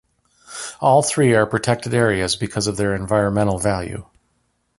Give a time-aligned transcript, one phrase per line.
[0.79, 4.07] All three are protected areas because of their environmental value.